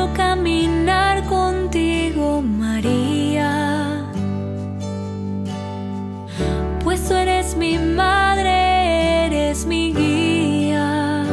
[0.00, 4.04] quiero caminar contigo, María.
[6.82, 11.24] Pues tú eres mi madre, eres mi guía.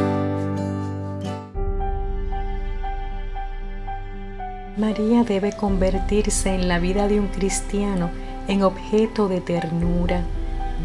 [4.76, 8.10] María debe convertirse en la vida de un cristiano
[8.48, 10.22] en objeto de ternura,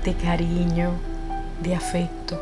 [0.04, 0.92] de cariño,
[1.62, 2.40] de afecto.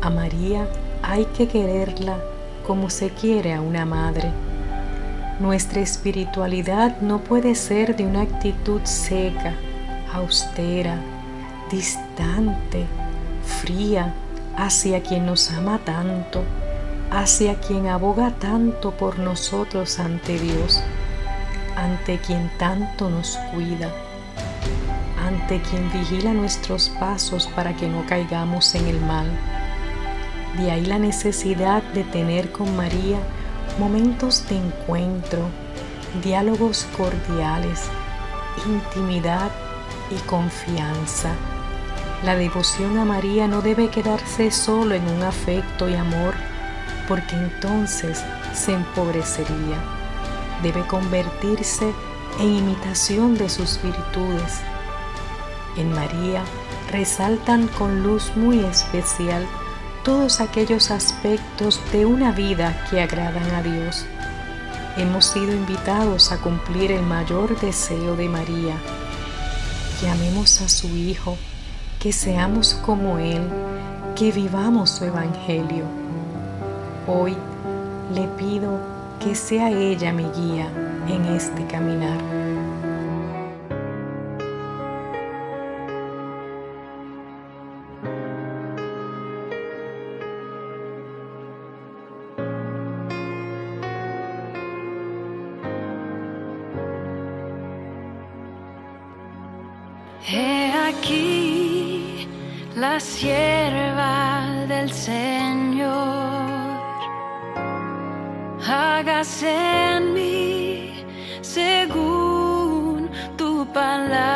[0.00, 0.66] A María
[1.02, 2.18] hay que quererla
[2.62, 4.30] como se quiere a una madre.
[5.40, 9.54] Nuestra espiritualidad no puede ser de una actitud seca,
[10.12, 10.98] austera,
[11.70, 12.86] distante,
[13.44, 14.14] fría
[14.56, 16.42] hacia quien nos ama tanto,
[17.10, 20.82] hacia quien aboga tanto por nosotros ante Dios,
[21.76, 23.90] ante quien tanto nos cuida,
[25.26, 29.26] ante quien vigila nuestros pasos para que no caigamos en el mal.
[30.58, 33.18] De ahí la necesidad de tener con María
[33.78, 35.48] momentos de encuentro,
[36.22, 37.88] diálogos cordiales,
[38.66, 39.50] intimidad
[40.10, 41.30] y confianza.
[42.22, 46.34] La devoción a María no debe quedarse solo en un afecto y amor,
[47.08, 49.78] porque entonces se empobrecería.
[50.62, 51.92] Debe convertirse
[52.38, 54.60] en imitación de sus virtudes.
[55.78, 56.44] En María
[56.90, 59.46] resaltan con luz muy especial
[60.04, 64.04] todos aquellos aspectos de una vida que agradan a Dios.
[64.96, 68.74] Hemos sido invitados a cumplir el mayor deseo de María,
[70.00, 71.36] que amemos a su Hijo,
[72.00, 73.42] que seamos como Él,
[74.16, 75.84] que vivamos su Evangelio.
[77.06, 77.36] Hoy
[78.12, 78.80] le pido
[79.20, 80.68] que sea ella mi guía
[81.08, 82.18] en este caminar.
[100.98, 102.28] Aquí
[102.76, 105.92] la sierva del Señor,
[108.66, 109.54] hágase
[109.96, 111.04] en mí
[111.40, 114.32] según tu palabra.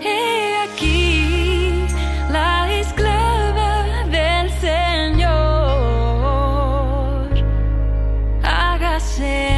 [0.00, 1.86] He aquí
[2.30, 3.72] la esclava
[4.10, 5.32] del Señor,
[8.42, 9.51] hágase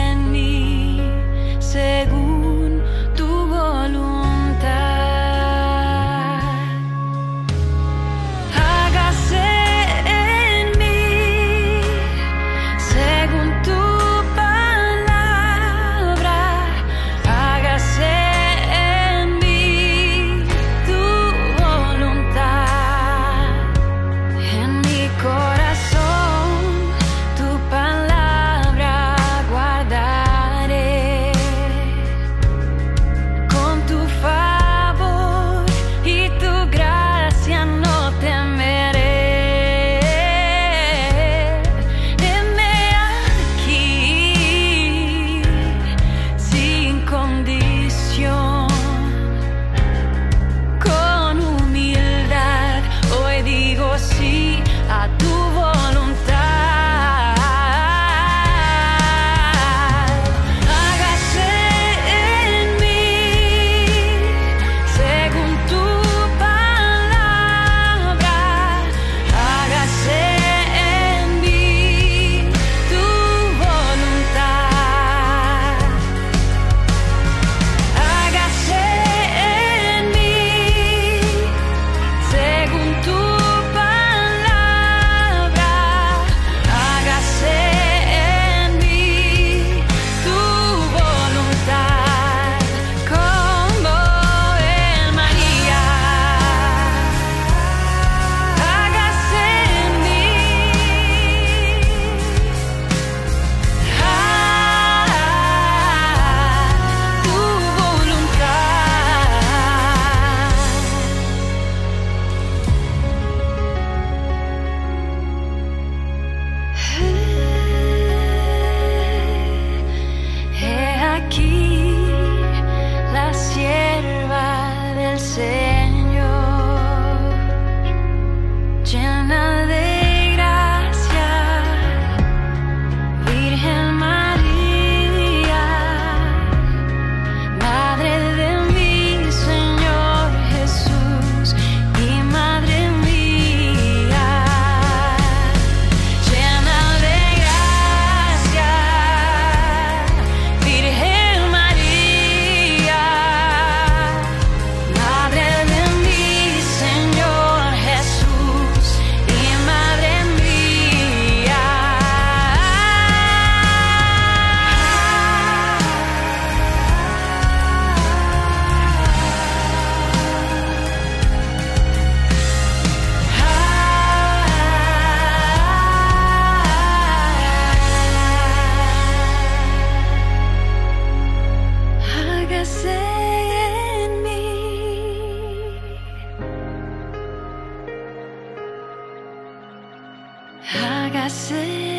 [190.83, 191.94] hágase